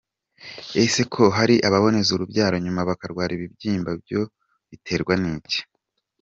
[0.83, 4.21] Ese ko hari ababoneza urubyaro nyuma bakarwara ibibyimba byo
[4.69, 5.59] biterwa n’iki?.